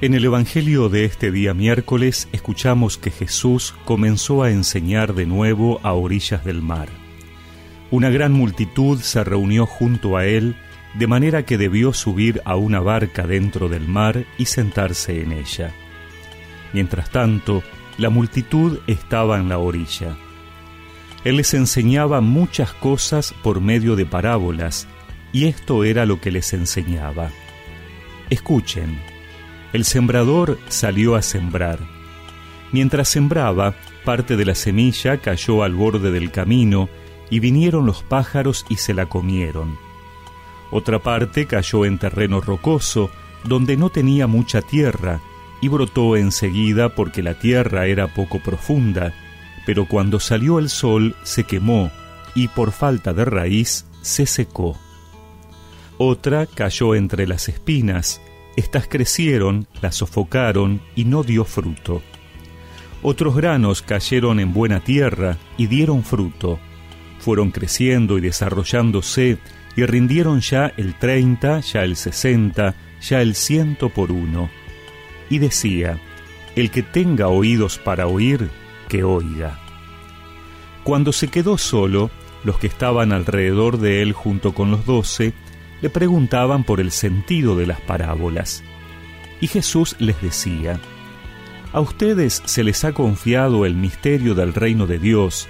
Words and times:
En 0.00 0.14
el 0.14 0.24
Evangelio 0.24 0.88
de 0.88 1.04
este 1.04 1.32
día 1.32 1.54
miércoles 1.54 2.28
escuchamos 2.30 2.98
que 2.98 3.10
Jesús 3.10 3.74
comenzó 3.84 4.44
a 4.44 4.52
enseñar 4.52 5.12
de 5.12 5.26
nuevo 5.26 5.80
a 5.82 5.92
orillas 5.92 6.44
del 6.44 6.62
mar. 6.62 6.88
Una 7.90 8.08
gran 8.08 8.32
multitud 8.32 9.00
se 9.00 9.24
reunió 9.24 9.66
junto 9.66 10.16
a 10.16 10.24
él, 10.24 10.54
de 10.94 11.08
manera 11.08 11.44
que 11.44 11.58
debió 11.58 11.92
subir 11.92 12.40
a 12.44 12.54
una 12.54 12.78
barca 12.78 13.26
dentro 13.26 13.68
del 13.68 13.88
mar 13.88 14.24
y 14.38 14.44
sentarse 14.44 15.20
en 15.20 15.32
ella. 15.32 15.74
Mientras 16.72 17.10
tanto, 17.10 17.64
la 17.96 18.08
multitud 18.08 18.78
estaba 18.86 19.40
en 19.40 19.48
la 19.48 19.58
orilla. 19.58 20.16
Él 21.24 21.38
les 21.38 21.54
enseñaba 21.54 22.20
muchas 22.20 22.72
cosas 22.72 23.34
por 23.42 23.60
medio 23.60 23.96
de 23.96 24.06
parábolas, 24.06 24.86
y 25.32 25.46
esto 25.46 25.82
era 25.82 26.06
lo 26.06 26.20
que 26.20 26.30
les 26.30 26.52
enseñaba. 26.52 27.30
Escuchen, 28.30 28.96
el 29.72 29.84
sembrador 29.84 30.58
salió 30.68 31.16
a 31.16 31.22
sembrar. 31.22 31.78
Mientras 32.72 33.08
sembraba, 33.08 33.74
parte 34.04 34.36
de 34.36 34.44
la 34.44 34.54
semilla 34.54 35.18
cayó 35.18 35.62
al 35.62 35.74
borde 35.74 36.10
del 36.10 36.30
camino, 36.30 36.88
y 37.30 37.40
vinieron 37.40 37.84
los 37.84 38.02
pájaros 38.02 38.64
y 38.68 38.76
se 38.76 38.94
la 38.94 39.06
comieron. 39.06 39.76
Otra 40.70 40.98
parte 40.98 41.46
cayó 41.46 41.84
en 41.84 41.98
terreno 41.98 42.40
rocoso, 42.40 43.10
donde 43.44 43.76
no 43.76 43.90
tenía 43.90 44.26
mucha 44.26 44.62
tierra, 44.62 45.20
y 45.60 45.68
brotó 45.68 46.16
enseguida 46.16 46.94
porque 46.94 47.22
la 47.22 47.38
tierra 47.38 47.86
era 47.86 48.14
poco 48.14 48.38
profunda, 48.38 49.12
pero 49.66 49.86
cuando 49.86 50.20
salió 50.20 50.58
el 50.58 50.70
sol 50.70 51.14
se 51.22 51.44
quemó, 51.44 51.90
y 52.34 52.48
por 52.48 52.72
falta 52.72 53.12
de 53.12 53.24
raíz 53.24 53.86
se 54.02 54.26
secó. 54.26 54.78
Otra 55.98 56.46
cayó 56.46 56.94
entre 56.94 57.26
las 57.26 57.48
espinas, 57.48 58.20
estas 58.58 58.88
crecieron, 58.88 59.66
la 59.80 59.92
sofocaron 59.92 60.80
y 60.96 61.04
no 61.04 61.22
dio 61.22 61.44
fruto. 61.44 62.02
Otros 63.02 63.36
granos 63.36 63.82
cayeron 63.82 64.40
en 64.40 64.52
buena 64.52 64.80
tierra 64.80 65.36
y 65.56 65.68
dieron 65.68 66.02
fruto. 66.02 66.58
Fueron 67.20 67.52
creciendo 67.52 68.18
y 68.18 68.20
desarrollándose 68.20 69.38
y 69.76 69.86
rindieron 69.86 70.40
ya 70.40 70.72
el 70.76 70.94
treinta, 70.94 71.60
ya 71.60 71.84
el 71.84 71.94
sesenta, 71.94 72.74
ya 73.00 73.22
el 73.22 73.36
ciento 73.36 73.90
por 73.90 74.10
uno. 74.10 74.50
Y 75.30 75.38
decía, 75.38 76.00
el 76.56 76.72
que 76.72 76.82
tenga 76.82 77.28
oídos 77.28 77.78
para 77.78 78.08
oír, 78.08 78.50
que 78.88 79.04
oiga. 79.04 79.58
Cuando 80.82 81.12
se 81.12 81.28
quedó 81.28 81.58
solo, 81.58 82.10
los 82.42 82.58
que 82.58 82.66
estaban 82.66 83.12
alrededor 83.12 83.78
de 83.78 84.02
él 84.02 84.12
junto 84.12 84.54
con 84.54 84.72
los 84.72 84.84
doce, 84.84 85.32
le 85.80 85.90
preguntaban 85.90 86.64
por 86.64 86.80
el 86.80 86.90
sentido 86.90 87.56
de 87.56 87.66
las 87.66 87.80
parábolas. 87.80 88.62
Y 89.40 89.46
Jesús 89.46 89.96
les 89.98 90.20
decía, 90.20 90.80
A 91.72 91.80
ustedes 91.80 92.42
se 92.44 92.64
les 92.64 92.84
ha 92.84 92.92
confiado 92.92 93.64
el 93.64 93.74
misterio 93.74 94.34
del 94.34 94.54
reino 94.54 94.86
de 94.86 94.98
Dios, 94.98 95.48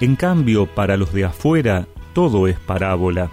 en 0.00 0.16
cambio 0.16 0.66
para 0.66 0.96
los 0.96 1.12
de 1.12 1.24
afuera 1.24 1.86
todo 2.12 2.46
es 2.46 2.58
parábola, 2.58 3.30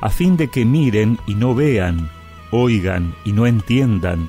a 0.00 0.10
fin 0.10 0.36
de 0.36 0.48
que 0.48 0.64
miren 0.64 1.18
y 1.26 1.34
no 1.34 1.54
vean, 1.54 2.10
oigan 2.50 3.14
y 3.24 3.32
no 3.32 3.46
entiendan, 3.46 4.28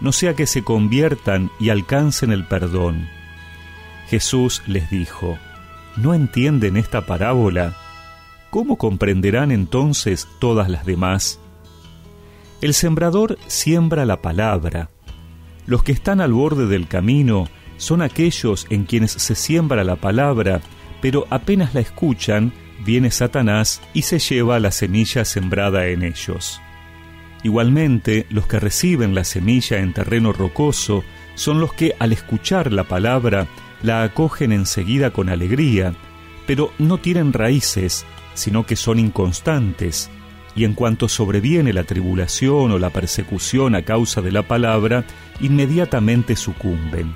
no 0.00 0.12
sea 0.12 0.34
que 0.34 0.46
se 0.46 0.62
conviertan 0.62 1.50
y 1.58 1.70
alcancen 1.70 2.30
el 2.30 2.46
perdón. 2.46 3.08
Jesús 4.08 4.62
les 4.66 4.90
dijo, 4.90 5.38
¿no 5.96 6.14
entienden 6.14 6.76
esta 6.76 7.06
parábola? 7.06 7.76
¿Cómo 8.54 8.76
comprenderán 8.76 9.50
entonces 9.50 10.28
todas 10.38 10.68
las 10.70 10.86
demás? 10.86 11.40
El 12.60 12.72
sembrador 12.72 13.36
siembra 13.48 14.04
la 14.04 14.22
palabra. 14.22 14.90
Los 15.66 15.82
que 15.82 15.90
están 15.90 16.20
al 16.20 16.32
borde 16.32 16.68
del 16.68 16.86
camino 16.86 17.48
son 17.78 18.00
aquellos 18.00 18.68
en 18.70 18.84
quienes 18.84 19.10
se 19.10 19.34
siembra 19.34 19.82
la 19.82 19.96
palabra, 19.96 20.60
pero 21.02 21.26
apenas 21.30 21.74
la 21.74 21.80
escuchan, 21.80 22.52
viene 22.84 23.10
Satanás 23.10 23.82
y 23.92 24.02
se 24.02 24.20
lleva 24.20 24.60
la 24.60 24.70
semilla 24.70 25.24
sembrada 25.24 25.88
en 25.88 26.04
ellos. 26.04 26.60
Igualmente, 27.42 28.24
los 28.30 28.46
que 28.46 28.60
reciben 28.60 29.16
la 29.16 29.24
semilla 29.24 29.78
en 29.78 29.92
terreno 29.92 30.32
rocoso 30.32 31.02
son 31.34 31.58
los 31.58 31.72
que 31.72 31.96
al 31.98 32.12
escuchar 32.12 32.72
la 32.72 32.84
palabra 32.84 33.48
la 33.82 34.04
acogen 34.04 34.52
enseguida 34.52 35.10
con 35.10 35.28
alegría, 35.28 35.92
pero 36.46 36.70
no 36.78 36.98
tienen 36.98 37.32
raíces 37.32 38.06
sino 38.34 38.66
que 38.66 38.76
son 38.76 38.98
inconstantes, 38.98 40.10
y 40.56 40.64
en 40.64 40.74
cuanto 40.74 41.08
sobreviene 41.08 41.72
la 41.72 41.84
tribulación 41.84 42.70
o 42.70 42.78
la 42.78 42.90
persecución 42.90 43.74
a 43.74 43.82
causa 43.82 44.20
de 44.20 44.30
la 44.30 44.42
palabra, 44.42 45.04
inmediatamente 45.40 46.36
sucumben. 46.36 47.12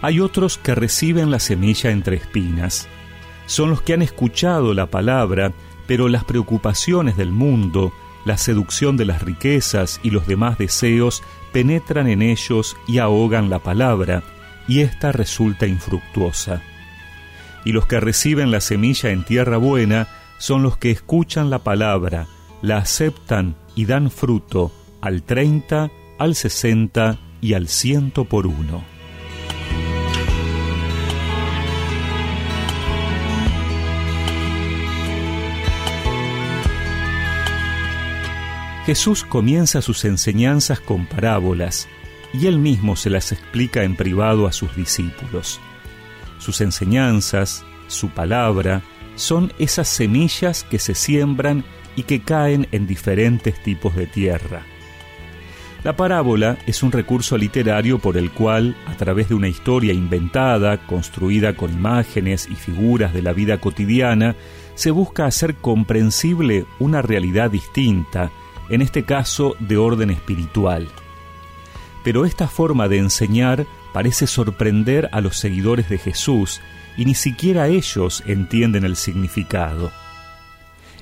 Hay 0.00 0.18
otros 0.18 0.58
que 0.58 0.74
reciben 0.74 1.30
la 1.30 1.38
semilla 1.38 1.90
entre 1.90 2.16
espinas. 2.16 2.88
Son 3.46 3.70
los 3.70 3.82
que 3.82 3.92
han 3.92 4.02
escuchado 4.02 4.74
la 4.74 4.86
palabra, 4.86 5.52
pero 5.86 6.08
las 6.08 6.24
preocupaciones 6.24 7.16
del 7.16 7.30
mundo, 7.30 7.92
la 8.24 8.36
seducción 8.36 8.96
de 8.96 9.04
las 9.04 9.22
riquezas 9.22 10.00
y 10.02 10.10
los 10.10 10.26
demás 10.26 10.58
deseos 10.58 11.22
penetran 11.52 12.08
en 12.08 12.22
ellos 12.22 12.76
y 12.88 12.98
ahogan 12.98 13.50
la 13.50 13.60
palabra, 13.60 14.24
y 14.66 14.80
ésta 14.80 15.12
resulta 15.12 15.66
infructuosa 15.66 16.62
y 17.64 17.72
los 17.72 17.86
que 17.86 18.00
reciben 18.00 18.50
la 18.50 18.60
semilla 18.60 19.10
en 19.10 19.24
tierra 19.24 19.56
buena 19.56 20.08
son 20.38 20.62
los 20.62 20.76
que 20.76 20.90
escuchan 20.90 21.50
la 21.50 21.60
palabra, 21.60 22.26
la 22.62 22.78
aceptan 22.78 23.54
y 23.74 23.86
dan 23.86 24.10
fruto 24.10 24.72
al 25.00 25.22
treinta, 25.22 25.90
al 26.18 26.34
sesenta 26.34 27.18
y 27.40 27.54
al 27.54 27.68
ciento 27.68 28.24
por 28.24 28.46
uno. 28.46 28.84
Jesús 38.86 39.22
comienza 39.22 39.80
sus 39.80 40.04
enseñanzas 40.04 40.80
con 40.80 41.06
parábolas 41.06 41.88
y 42.34 42.46
él 42.46 42.58
mismo 42.58 42.96
se 42.96 43.10
las 43.10 43.30
explica 43.30 43.84
en 43.84 43.94
privado 43.94 44.48
a 44.48 44.52
sus 44.52 44.74
discípulos. 44.74 45.60
Sus 46.42 46.60
enseñanzas, 46.60 47.64
su 47.86 48.08
palabra, 48.08 48.82
son 49.14 49.52
esas 49.60 49.86
semillas 49.86 50.64
que 50.64 50.80
se 50.80 50.96
siembran 50.96 51.62
y 51.94 52.02
que 52.02 52.22
caen 52.22 52.66
en 52.72 52.88
diferentes 52.88 53.62
tipos 53.62 53.94
de 53.94 54.08
tierra. 54.08 54.64
La 55.84 55.96
parábola 55.96 56.58
es 56.66 56.82
un 56.82 56.90
recurso 56.90 57.38
literario 57.38 58.00
por 58.00 58.16
el 58.16 58.32
cual, 58.32 58.74
a 58.88 58.96
través 58.96 59.28
de 59.28 59.36
una 59.36 59.46
historia 59.46 59.92
inventada, 59.92 60.84
construida 60.84 61.54
con 61.54 61.72
imágenes 61.72 62.48
y 62.50 62.56
figuras 62.56 63.14
de 63.14 63.22
la 63.22 63.32
vida 63.32 63.58
cotidiana, 63.58 64.34
se 64.74 64.90
busca 64.90 65.26
hacer 65.26 65.54
comprensible 65.54 66.66
una 66.80 67.02
realidad 67.02 67.52
distinta, 67.52 68.32
en 68.68 68.82
este 68.82 69.04
caso 69.04 69.54
de 69.60 69.76
orden 69.76 70.10
espiritual. 70.10 70.88
Pero 72.02 72.24
esta 72.24 72.48
forma 72.48 72.88
de 72.88 72.98
enseñar 72.98 73.64
parece 73.92 74.26
sorprender 74.26 75.08
a 75.12 75.20
los 75.20 75.36
seguidores 75.36 75.88
de 75.88 75.98
Jesús 75.98 76.60
y 76.96 77.04
ni 77.04 77.14
siquiera 77.14 77.68
ellos 77.68 78.22
entienden 78.26 78.84
el 78.84 78.96
significado. 78.96 79.90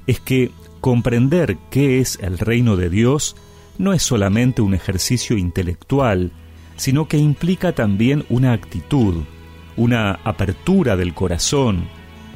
Es 0.06 0.20
que 0.20 0.50
comprender 0.80 1.58
qué 1.70 2.00
es 2.00 2.18
el 2.20 2.38
reino 2.38 2.76
de 2.76 2.90
Dios 2.90 3.36
no 3.78 3.92
es 3.92 4.02
solamente 4.02 4.62
un 4.62 4.74
ejercicio 4.74 5.36
intelectual, 5.36 6.32
sino 6.76 7.08
que 7.08 7.18
implica 7.18 7.72
también 7.74 8.24
una 8.28 8.52
actitud, 8.52 9.24
una 9.76 10.12
apertura 10.24 10.96
del 10.96 11.14
corazón, 11.14 11.88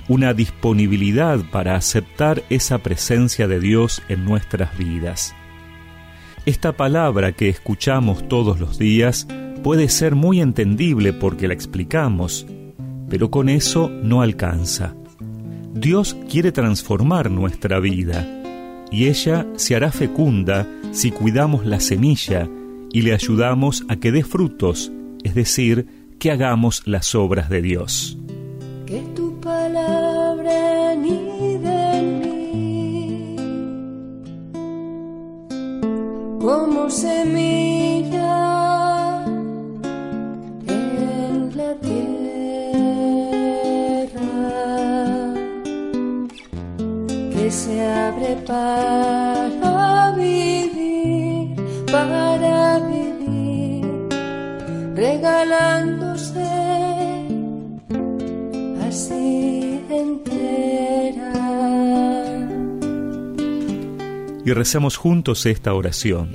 una 0.08 0.34
disponibilidad 0.34 1.40
para 1.50 1.76
aceptar 1.76 2.42
esa 2.50 2.78
presencia 2.78 3.48
de 3.48 3.60
Dios 3.60 4.02
en 4.08 4.24
nuestras 4.24 4.76
vidas. 4.76 5.34
Esta 6.46 6.72
palabra 6.72 7.32
que 7.32 7.48
escuchamos 7.48 8.28
todos 8.28 8.60
los 8.60 8.78
días 8.78 9.26
puede 9.64 9.88
ser 9.88 10.14
muy 10.14 10.42
entendible 10.42 11.14
porque 11.14 11.48
la 11.48 11.54
explicamos, 11.54 12.46
pero 13.08 13.30
con 13.30 13.48
eso 13.48 13.88
no 13.88 14.20
alcanza. 14.20 14.94
Dios 15.72 16.16
quiere 16.30 16.52
transformar 16.52 17.30
nuestra 17.30 17.80
vida 17.80 18.28
y 18.92 19.06
ella 19.06 19.46
se 19.56 19.74
hará 19.74 19.90
fecunda 19.90 20.68
si 20.92 21.10
cuidamos 21.10 21.64
la 21.64 21.80
semilla 21.80 22.46
y 22.92 23.02
le 23.02 23.14
ayudamos 23.14 23.84
a 23.88 23.96
que 23.96 24.12
dé 24.12 24.22
frutos, 24.22 24.92
es 25.24 25.34
decir, 25.34 25.86
que 26.18 26.30
hagamos 26.30 26.86
las 26.86 27.14
obras 27.14 27.48
de 27.48 27.62
Dios. 27.62 28.18
Que 28.84 29.00
tu 29.16 29.40
palabra 29.40 30.94
como 36.38 36.90
semilla 36.90 37.83
para 48.46 50.12
vivir, 50.16 51.54
para 51.90 52.78
vivir. 52.80 53.84
regalándose 54.94 56.44
así 58.88 59.80
entera. 59.90 61.32
Y 64.44 64.52
rezamos 64.52 64.96
juntos 64.96 65.46
esta 65.46 65.74
oración. 65.74 66.30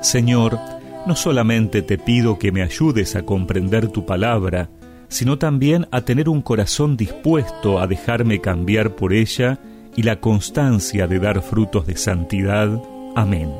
Señor, 0.00 0.58
no 1.06 1.16
solamente 1.16 1.82
te 1.82 1.98
pido 1.98 2.38
que 2.38 2.52
me 2.52 2.62
ayudes 2.62 3.16
a 3.16 3.22
comprender 3.22 3.88
tu 3.88 4.06
palabra, 4.06 4.70
sino 5.08 5.38
también 5.38 5.86
a 5.90 6.02
tener 6.02 6.28
un 6.28 6.42
corazón 6.42 6.96
dispuesto 6.96 7.80
a 7.80 7.86
dejarme 7.86 8.40
cambiar 8.40 8.94
por 8.94 9.12
ella 9.12 9.58
y 9.98 10.04
la 10.04 10.20
constancia 10.20 11.08
de 11.08 11.18
dar 11.18 11.42
frutos 11.42 11.84
de 11.84 11.96
santidad. 11.96 12.68
Amén. 13.16 13.52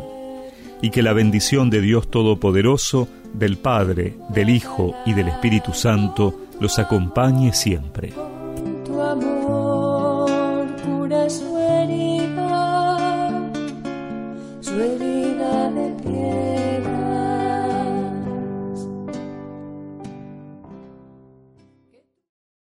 Y 0.81 0.91
que 0.91 1.03
la 1.03 1.13
bendición 1.13 1.69
de 1.69 1.81
Dios 1.81 2.13
Todopoderoso, 2.13 3.09
del 3.35 3.59
Padre, 3.59 4.15
del 4.29 4.49
Hijo 4.49 4.95
y 5.05 5.15
del 5.15 5.27
Espíritu 5.27 5.73
Santo 5.73 6.39
los 6.61 6.79
acompañe 6.79 7.53
siempre. 7.53 8.13